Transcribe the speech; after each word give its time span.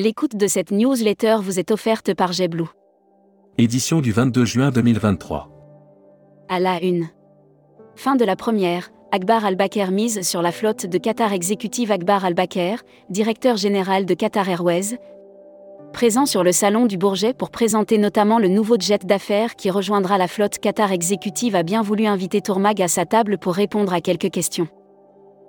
L'écoute 0.00 0.36
de 0.36 0.46
cette 0.46 0.70
newsletter 0.70 1.38
vous 1.42 1.58
est 1.58 1.72
offerte 1.72 2.14
par 2.14 2.32
JetBlue. 2.32 2.68
Édition 3.58 4.00
du 4.00 4.12
22 4.12 4.44
juin 4.44 4.70
2023. 4.70 5.50
À 6.48 6.60
la 6.60 6.80
une. 6.80 7.08
Fin 7.96 8.14
de 8.14 8.24
la 8.24 8.36
première, 8.36 8.90
Akbar 9.10 9.44
Al-Bakr 9.44 9.90
mise 9.90 10.22
sur 10.22 10.40
la 10.40 10.52
flotte 10.52 10.86
de 10.86 10.98
Qatar 10.98 11.32
Exécutive 11.32 11.90
Akbar 11.90 12.24
Al-Bakr, 12.24 12.84
directeur 13.10 13.56
général 13.56 14.06
de 14.06 14.14
Qatar 14.14 14.48
Airways, 14.48 15.00
présent 15.92 16.26
sur 16.26 16.44
le 16.44 16.52
salon 16.52 16.86
du 16.86 16.96
Bourget 16.96 17.34
pour 17.34 17.50
présenter 17.50 17.98
notamment 17.98 18.38
le 18.38 18.46
nouveau 18.46 18.76
jet 18.78 19.04
d'affaires 19.04 19.56
qui 19.56 19.68
rejoindra 19.68 20.16
la 20.16 20.28
flotte 20.28 20.60
Qatar 20.60 20.92
Exécutive 20.92 21.56
a 21.56 21.64
bien 21.64 21.82
voulu 21.82 22.06
inviter 22.06 22.40
Tourmag 22.40 22.80
à 22.80 22.86
sa 22.86 23.04
table 23.04 23.36
pour 23.36 23.54
répondre 23.54 23.92
à 23.92 24.00
quelques 24.00 24.30
questions. 24.30 24.68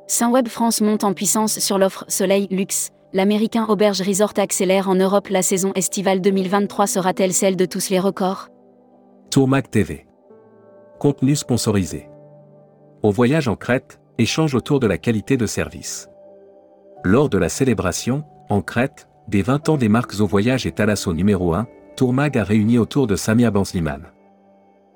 Sunweb 0.07 0.47
France 0.47 0.81
monte 0.81 1.03
en 1.03 1.13
puissance 1.13 1.59
sur 1.59 1.77
l'offre 1.77 2.03
Soleil 2.07 2.47
Luxe, 2.49 2.89
l'américain 3.13 3.65
Auberge 3.67 4.01
Resort 4.01 4.33
accélère 4.37 4.89
en 4.89 4.95
Europe 4.95 5.29
la 5.29 5.41
saison 5.41 5.71
estivale 5.75 6.21
2023 6.21 6.87
sera-t-elle 6.87 7.33
celle 7.33 7.55
de 7.55 7.65
tous 7.65 7.89
les 7.89 7.99
records? 7.99 8.49
Tourmac 9.31 9.69
TV. 9.71 10.05
Contenu 10.99 11.35
sponsorisé. 11.35 12.09
Au 13.01 13.11
voyage 13.11 13.47
en 13.47 13.55
Crète, 13.55 13.99
échange 14.17 14.53
autour 14.53 14.79
de 14.79 14.87
la 14.87 14.97
qualité 14.97 15.37
de 15.37 15.45
service. 15.45 16.09
Lors 17.03 17.29
de 17.29 17.37
la 17.37 17.49
célébration, 17.49 18.25
en 18.49 18.61
Crète, 18.61 19.07
des 19.27 19.41
20 19.41 19.69
ans 19.69 19.77
des 19.77 19.89
marques 19.89 20.19
au 20.19 20.25
voyage 20.25 20.65
et 20.65 20.71
Thalasso 20.71 21.13
numéro 21.13 21.53
1, 21.53 21.67
Tourmag 21.95 22.37
a 22.37 22.43
réuni 22.43 22.77
autour 22.77 23.07
de 23.07 23.15
Samia 23.15 23.51
Bansliman. 23.51 24.01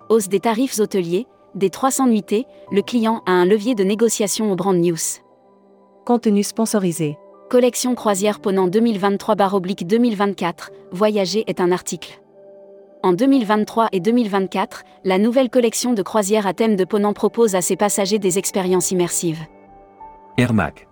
Hausse 0.09 0.27
des 0.27 0.39
tarifs 0.39 0.80
hôteliers, 0.80 1.27
des 1.55 1.70
300 1.70 2.08
nuitées, 2.08 2.45
le 2.72 2.81
client 2.81 3.22
a 3.25 3.31
un 3.31 3.45
levier 3.45 3.75
de 3.75 3.84
négociation 3.84 4.52
au 4.52 4.55
Brand 4.55 4.75
News. 4.75 4.98
Contenu 6.05 6.44
sponsorisé. 6.44 7.17
Collection 7.53 7.93
croisière 7.93 8.39
Ponant 8.39 8.67
2023-2024, 8.67 10.71
Voyager 10.91 11.43
est 11.45 11.61
un 11.61 11.71
article. 11.71 12.19
En 13.03 13.13
2023 13.13 13.89
et 13.91 13.99
2024, 13.99 14.81
la 15.03 15.19
nouvelle 15.19 15.51
collection 15.51 15.93
de 15.93 16.01
croisières 16.01 16.47
à 16.47 16.55
thème 16.55 16.75
de 16.75 16.83
Ponant 16.83 17.13
propose 17.13 17.53
à 17.53 17.61
ses 17.61 17.75
passagers 17.75 18.17
des 18.17 18.39
expériences 18.39 18.89
immersives. 18.89 19.45
Airmac. 20.39 20.87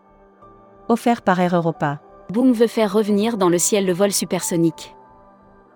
Offert 0.87 1.23
par 1.23 1.39
Air 1.39 1.55
Europa. 1.55 1.99
Boom 2.29 2.51
veut 2.51 2.67
faire 2.67 2.93
revenir 2.93 3.37
dans 3.37 3.49
le 3.49 3.57
ciel 3.57 3.87
le 3.87 3.93
vol 3.93 4.11
supersonique. 4.11 4.95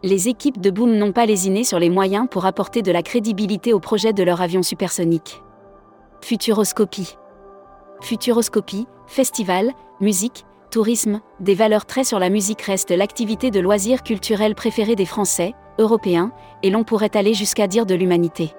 Les 0.03 0.27
équipes 0.27 0.61
de 0.61 0.69
Boom 0.69 0.97
n'ont 0.97 1.13
pas 1.13 1.25
lésiné 1.25 1.63
sur 1.63 1.79
les 1.79 1.89
moyens 1.89 2.27
pour 2.29 2.45
apporter 2.45 2.83
de 2.83 2.91
la 2.91 3.01
crédibilité 3.01 3.73
au 3.73 3.79
projet 3.79 4.13
de 4.13 4.21
leur 4.21 4.39
avion 4.39 4.61
supersonique. 4.61 5.41
Futuroscopie. 6.21 7.17
Futuroscopie, 8.01 8.85
festival, 9.07 9.71
musique, 9.99 10.45
tourisme, 10.75 11.21
des 11.39 11.55
valeurs 11.55 11.85
très 11.85 12.03
sur 12.03 12.19
la 12.19 12.29
musique 12.29 12.61
restent 12.63 12.91
l'activité 12.91 13.49
de 13.49 13.61
loisirs 13.61 14.03
culturels 14.03 14.55
préférée 14.55 14.97
des 14.97 15.05
Français, 15.05 15.53
Européens, 15.79 16.33
et 16.63 16.69
l'on 16.69 16.83
pourrait 16.83 17.15
aller 17.15 17.33
jusqu'à 17.33 17.67
dire 17.67 17.85
de 17.85 17.95
l'humanité. 17.95 18.51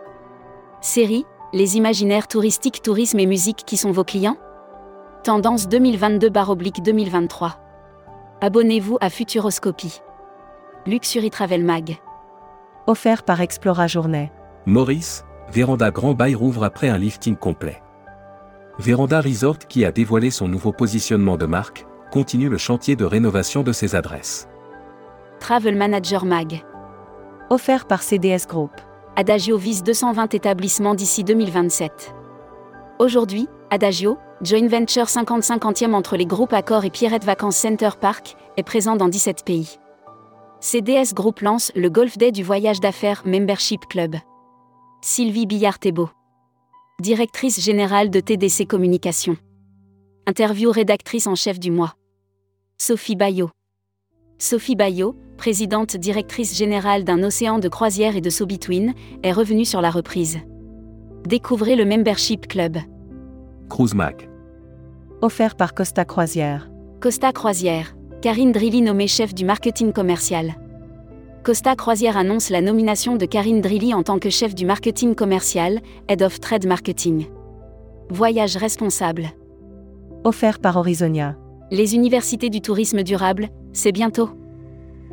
Série, 0.81 1.27
les 1.53 1.77
imaginaires 1.77 2.27
touristiques, 2.27 2.81
tourisme 2.81 3.19
et 3.19 3.27
musique 3.27 3.65
qui 3.67 3.77
sont 3.77 3.91
vos 3.91 4.03
clients? 4.03 4.39
Tendance 5.25 5.69
2022-2023. 5.69 7.57
Abonnez-vous 8.41 8.97
à 9.03 9.11
Futuroscopie. 9.11 10.01
Luxury 10.87 11.29
Travel 11.29 11.65
Mag. 11.65 11.99
Offert 12.87 13.25
par 13.25 13.43
Explora 13.43 13.89
Journée. 13.89 14.33
Maurice, 14.65 15.27
Véranda 15.53 15.91
Grand 15.91 16.15
Bail 16.15 16.35
rouvre 16.35 16.65
après 16.65 16.89
un 16.89 16.97
lifting 16.97 17.37
complet. 17.37 17.83
Véranda 18.79 19.21
Resort 19.21 19.59
qui 19.69 19.85
a 19.85 19.93
dévoilé 19.93 20.31
son 20.31 20.49
nouveau 20.49 20.73
positionnement 20.73 21.37
de 21.37 21.45
marque, 21.45 21.85
continue 22.11 22.49
le 22.49 22.59
chantier 22.59 22.97
de 22.97 23.05
rénovation 23.05 23.63
de 23.63 23.73
ses 23.73 23.95
adresses. 23.95 24.49
Travel 25.41 25.77
Manager 25.77 26.25
Mag. 26.25 26.65
Offert 27.51 27.87
par 27.87 28.03
CDS 28.03 28.47
Group. 28.49 28.73
Adagio 29.17 29.57
vise 29.57 29.83
220 29.83 30.35
établissements 30.35 30.95
d'ici 30.95 31.25
2027. 31.25 32.15
Aujourd'hui, 32.99 33.49
Adagio, 33.71 34.19
joint 34.43 34.69
venture 34.69 35.07
50-50e 35.07 35.95
entre 35.95 36.17
les 36.17 36.27
groupes 36.27 36.53
Accor 36.53 36.85
et 36.85 36.91
Pierrette 36.91 37.25
Vacances 37.25 37.57
Center 37.57 37.91
Park, 38.01 38.37
est 38.57 38.63
présent 38.63 38.97
dans 38.97 39.09
17 39.09 39.45
pays. 39.45 39.79
CDS 40.61 41.15
Group 41.15 41.41
lance 41.41 41.71
le 41.75 41.91
Golf 41.91 42.19
Day 42.19 42.33
du 42.33 42.43
voyage 42.43 42.81
d'affaires 42.81 43.23
Membership 43.25 43.87
Club. 43.89 44.17
Sylvie 45.03 45.47
Billard-Thébault. 45.47 46.11
Directrice 47.01 47.63
générale 47.63 48.11
de 48.11 48.21
TDC 48.21 48.67
Communication. 48.67 49.37
Interview 50.29 50.73
rédactrice 50.73 51.29
en 51.29 51.37
chef 51.37 51.61
du 51.61 51.71
mois. 51.71 51.95
Sophie 52.79 53.15
Bayot. 53.15 53.51
Sophie 54.39 54.75
Bayot, 54.75 55.15
présidente 55.37 55.97
directrice 55.97 56.59
générale 56.59 57.05
d'un 57.05 57.23
océan 57.23 57.61
de 57.61 57.69
croisière 57.69 58.17
et 58.17 58.21
de 58.21 58.29
so-between, 58.29 58.93
est 59.23 59.31
revenue 59.31 59.65
sur 59.65 59.81
la 59.81 59.89
reprise. 59.89 60.41
Découvrez 61.29 61.77
le 61.77 61.85
Membership 61.85 62.49
Club. 62.49 62.77
Cruise 63.71 63.95
Mac. 63.95 64.29
Offert 65.23 65.55
par 65.55 65.75
Costa 65.75 66.05
Croisière. 66.05 66.69
Costa 67.01 67.31
Croisière. 67.31 67.95
Karine 68.21 68.51
Drilly 68.51 68.83
nommée 68.83 69.07
chef 69.07 69.33
du 69.33 69.45
marketing 69.45 69.93
commercial. 69.93 70.57
Costa 71.45 71.77
Croisière 71.77 72.17
annonce 72.17 72.51
la 72.51 72.63
nomination 72.63 73.15
de 73.15 73.27
Karine 73.27 73.61
Drilly 73.61 73.95
en 73.95 74.03
tant 74.03 74.19
que 74.19 74.31
chef 74.31 74.57
du 74.57 74.67
marketing 74.67 75.15
commercial, 75.15 75.81
Head 76.09 76.23
of 76.23 76.41
Trade 76.41 76.67
Marketing. 76.67 77.29
Voyage 78.11 78.57
responsable. 78.57 79.31
Offert 80.27 80.59
par 80.59 80.77
Horizonia. 80.77 81.37
Les 81.71 81.95
universités 81.95 82.51
du 82.51 82.61
tourisme 82.61 83.05
durable, 83.05 83.49
c'est 83.73 83.93
bientôt. 83.93 84.31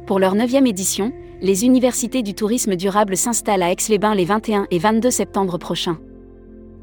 Pour 0.07 0.18
leur 0.18 0.35
9e 0.35 0.68
édition, 0.68 1.13
les 1.40 1.66
universités 1.66 2.24
du 2.24 2.34
tourisme 2.34 2.75
durable 2.75 3.16
s'installent 3.16 3.62
à 3.62 3.69
Aix-les-Bains 3.69 4.16
les 4.16 4.25
21 4.25 4.66
et 4.72 4.79
22 4.79 5.12
septembre 5.12 5.59
prochains. 5.59 6.00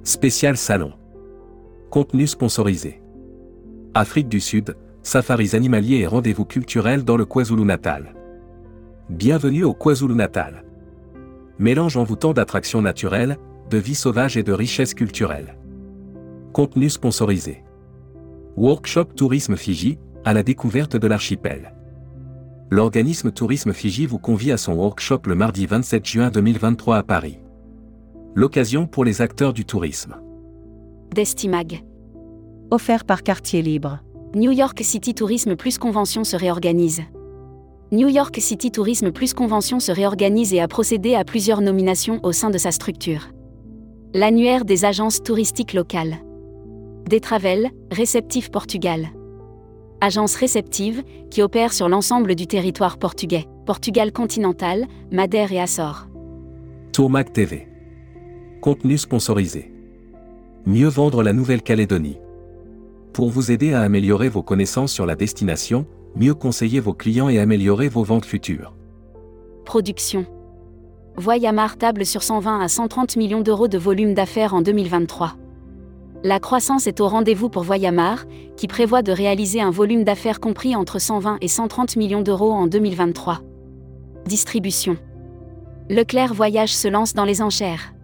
Spécial 0.05 0.57
Salon. 0.57 0.93
Contenu 1.91 2.29
sponsorisé. 2.29 3.03
Afrique 3.95 4.29
du 4.29 4.39
Sud, 4.39 4.77
safaris 5.03 5.57
animaliers 5.57 5.97
et 5.97 6.07
rendez-vous 6.07 6.45
culturels 6.45 7.03
dans 7.03 7.17
le 7.17 7.25
KwaZulu-Natal. 7.25 8.15
Bienvenue 9.09 9.65
au 9.65 9.75
KwaZulu-Natal. 9.75 10.63
Mélange 11.59 11.97
envoûtant 11.97 12.33
d'attractions 12.33 12.81
naturelles, 12.81 13.39
de 13.71 13.79
vie 13.79 13.97
sauvage 13.97 14.37
et 14.37 14.45
de 14.45 14.53
richesses 14.53 14.95
culturelles. 14.95 15.59
Contenu 16.53 16.91
sponsorisé. 16.91 17.65
Workshop 18.57 19.05
Tourisme 19.17 19.57
Fiji, 19.57 19.99
à 20.25 20.35
la 20.35 20.43
découverte 20.43 20.97
de 20.97 21.07
l'archipel. 21.07 21.73
L'organisme 22.69 23.31
Tourisme 23.31 23.73
Fiji 23.73 24.07
vous 24.07 24.19
convie 24.19 24.51
à 24.51 24.57
son 24.57 24.75
workshop 24.75 25.21
le 25.27 25.37
mardi 25.37 25.67
27 25.67 26.05
juin 26.05 26.31
2023 26.31 26.97
à 26.97 27.03
Paris. 27.05 27.39
L'occasion 28.35 28.87
pour 28.87 29.05
les 29.05 29.23
acteurs 29.23 29.53
du 29.53 29.65
tourisme. 29.65 30.17
Destimag. 31.15 31.85
Offert 32.73 33.05
par 33.05 33.23
Quartier 33.23 33.63
Libre. 33.63 34.01
New 34.35 34.51
York 34.51 34.81
City 34.83 35.15
Tourisme 35.15 35.55
plus 35.55 35.79
Convention 35.79 36.25
se 36.25 36.37
réorganise. 36.37 37.03
New 37.93 38.09
York 38.09 38.37
City 38.41 38.73
Tourisme 38.73 39.13
plus 39.13 39.33
Convention 39.33 39.79
se 39.79 39.93
réorganise 39.93 40.53
et 40.55 40.61
a 40.61 40.69
procédé 40.69 41.15
à 41.15 41.25
plusieurs 41.25 41.61
nominations 41.61 42.19
au 42.25 42.33
sein 42.33 42.51
de 42.51 42.59
sa 42.59 42.73
structure. 42.73 43.29
L'annuaire 44.13 44.65
des 44.65 44.85
agences 44.85 45.23
touristiques 45.23 45.73
locales. 45.73 46.19
Detravel, 47.09 47.71
Réceptif 47.91 48.51
Portugal. 48.51 49.09
Agence 50.01 50.35
réceptive, 50.35 51.03
qui 51.31 51.43
opère 51.43 51.73
sur 51.73 51.89
l'ensemble 51.89 52.35
du 52.35 52.47
territoire 52.47 52.99
portugais, 52.99 53.47
Portugal 53.67 54.13
continental, 54.13 54.87
Madère 55.11 55.53
et 55.53 55.61
Açores. 55.61 56.07
Tourmac 56.93 57.33
TV. 57.33 57.69
Contenu 58.61 58.97
sponsorisé. 58.97 59.73
Mieux 60.67 60.89
vendre 60.89 61.23
la 61.23 61.33
Nouvelle-Calédonie. 61.33 62.19
Pour 63.13 63.31
vous 63.31 63.51
aider 63.51 63.73
à 63.73 63.81
améliorer 63.81 64.29
vos 64.29 64.43
connaissances 64.43 64.93
sur 64.93 65.07
la 65.07 65.17
destination, 65.17 65.87
mieux 66.15 66.35
conseiller 66.35 66.81
vos 66.81 66.95
clients 66.95 67.29
et 67.29 67.39
améliorer 67.39 67.89
vos 67.89 68.05
ventes 68.05 68.25
futures. 68.25 68.75
Production. 69.65 70.27
Voyamar 71.17 71.77
table 71.77 72.07
sur 72.07 72.23
120 72.23 72.61
à 72.61 72.69
130 72.69 73.17
millions 73.17 73.41
d'euros 73.41 73.69
de 73.69 73.79
volume 73.79 74.15
d'affaires 74.15 74.55
en 74.55 74.63
2023. 74.63 75.35
La 76.23 76.39
croissance 76.39 76.87
est 76.87 77.01
au 77.01 77.09
rendez-vous 77.09 77.49
pour 77.49 77.63
Voyamar, 77.63 78.27
qui 78.59 78.67
prévoit 78.67 79.01
de 79.01 79.11
réaliser 79.11 79.63
un 79.63 79.71
volume 79.71 80.05
d'affaires 80.05 80.39
compris 80.39 80.77
entre 80.77 80.99
120 80.99 81.39
et 81.41 81.49
130 81.49 81.97
millions 81.97 82.21
d'euros 82.21 82.53
en 82.53 82.67
2023. 82.67 83.41
Distribution. 84.27 84.99
Leclerc 85.89 86.35
Voyage 86.35 86.75
se 86.75 86.89
lance 86.89 87.15
dans 87.15 87.25
les 87.25 87.41
enchères. 87.41 87.95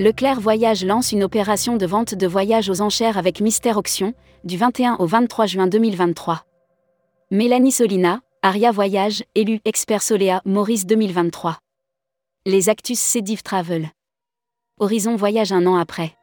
Leclerc 0.00 0.40
Voyage 0.40 0.84
lance 0.84 1.12
une 1.12 1.22
opération 1.22 1.76
de 1.76 1.86
vente 1.86 2.12
de 2.12 2.26
voyages 2.26 2.70
aux 2.70 2.80
enchères 2.80 3.16
avec 3.16 3.40
Mystère 3.40 3.76
Auction, 3.76 4.14
du 4.42 4.56
21 4.56 4.96
au 4.98 5.06
23 5.06 5.46
juin 5.46 5.66
2023. 5.68 6.42
Mélanie 7.30 7.72
Solina, 7.72 8.20
Aria 8.42 8.72
Voyage, 8.72 9.22
élu 9.36 9.60
expert 9.64 10.02
Soléa 10.02 10.42
Maurice 10.44 10.86
2023. 10.86 11.58
Les 12.46 12.68
Actus 12.68 12.98
Cédiv 12.98 13.42
Travel. 13.44 13.90
Horizon 14.80 15.14
Voyage 15.14 15.52
un 15.52 15.66
an 15.66 15.76
après. 15.76 16.17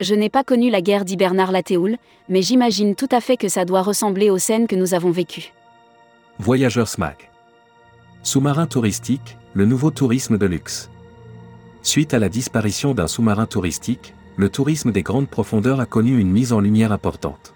Je 0.00 0.14
n'ai 0.14 0.30
pas 0.30 0.44
connu 0.44 0.70
la 0.70 0.80
guerre 0.80 1.04
dit 1.04 1.18
Bernard 1.18 1.52
Latéoul, 1.52 1.98
mais 2.30 2.40
j'imagine 2.40 2.94
tout 2.94 3.08
à 3.12 3.20
fait 3.20 3.36
que 3.36 3.48
ça 3.48 3.66
doit 3.66 3.82
ressembler 3.82 4.30
aux 4.30 4.38
scènes 4.38 4.66
que 4.66 4.74
nous 4.74 4.94
avons 4.94 5.10
vécues. 5.10 5.52
Voyageurs 6.38 6.88
SMAC. 6.88 7.30
Sous-marin 8.22 8.66
touristique, 8.66 9.36
le 9.52 9.66
nouveau 9.66 9.90
tourisme 9.90 10.38
de 10.38 10.46
luxe. 10.46 10.88
Suite 11.82 12.14
à 12.14 12.18
la 12.18 12.30
disparition 12.30 12.94
d'un 12.94 13.08
sous-marin 13.08 13.44
touristique, 13.44 14.14
le 14.36 14.48
tourisme 14.48 14.90
des 14.90 15.02
grandes 15.02 15.28
profondeurs 15.28 15.80
a 15.80 15.86
connu 15.86 16.18
une 16.18 16.30
mise 16.30 16.54
en 16.54 16.60
lumière 16.60 16.92
importante. 16.92 17.52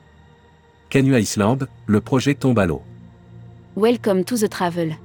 Canu 0.91 1.19
Island, 1.19 1.67
le 1.87 2.01
projet 2.03 2.35
tombe 2.35 2.59
à 2.59 2.67
l'eau. 2.67 2.83
Welcome 3.75 4.23
to 4.25 4.37
the 4.37 4.51
travel. 4.51 4.97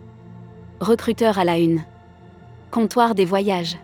Recruteur 0.82 1.40
à 1.40 1.46
la 1.46 1.58
une. 1.58 1.84
Comptoir 2.70 3.16
des 3.16 3.26
voyages. 3.26 3.78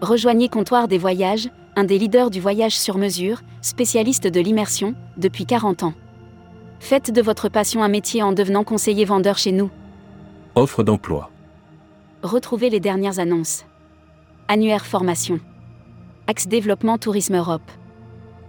Rejoignez 0.00 0.48
Comptoir 0.48 0.86
des 0.86 0.98
voyages, 0.98 1.50
un 1.78 1.84
des 1.84 1.96
leaders 1.96 2.30
du 2.30 2.40
voyage 2.40 2.76
sur 2.76 2.98
mesure, 2.98 3.42
spécialiste 3.62 4.26
de 4.26 4.40
l'immersion, 4.40 4.96
depuis 5.16 5.46
40 5.46 5.84
ans. 5.84 5.94
Faites 6.80 7.12
de 7.12 7.22
votre 7.22 7.48
passion 7.48 7.84
un 7.84 7.88
métier 7.88 8.20
en 8.20 8.32
devenant 8.32 8.64
conseiller 8.64 9.04
vendeur 9.04 9.38
chez 9.38 9.52
nous. 9.52 9.70
Offre 10.56 10.82
d'emploi. 10.82 11.30
Retrouvez 12.24 12.68
les 12.68 12.80
dernières 12.80 13.20
annonces. 13.20 13.64
Annuaire 14.48 14.86
formation. 14.86 15.38
Axe 16.26 16.48
développement 16.48 16.98
Tourisme 16.98 17.36
Europe. 17.36 17.70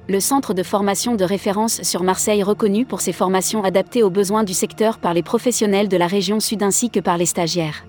Le 0.07 0.19
centre 0.19 0.55
de 0.55 0.63
formation 0.63 1.13
de 1.13 1.23
référence 1.23 1.83
sur 1.83 2.01
Marseille 2.01 2.41
reconnu 2.41 2.83
pour 2.83 2.99
ses 2.99 3.13
formations 3.13 3.63
adaptées 3.63 4.01
aux 4.01 4.09
besoins 4.09 4.43
du 4.43 4.55
secteur 4.55 4.97
par 4.97 5.13
les 5.13 5.21
professionnels 5.21 5.87
de 5.87 5.97
la 5.97 6.07
région 6.07 6.39
sud 6.39 6.63
ainsi 6.63 6.89
que 6.89 6.99
par 6.99 7.19
les 7.19 7.27
stagiaires. 7.27 7.85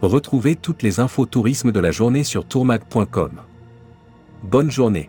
Retrouvez 0.00 0.54
toutes 0.54 0.84
les 0.84 1.00
infos 1.00 1.26
tourisme 1.26 1.72
de 1.72 1.80
la 1.80 1.90
journée 1.90 2.22
sur 2.22 2.44
tourmag.com. 2.44 3.40
Bonne 4.44 4.70
journée. 4.70 5.08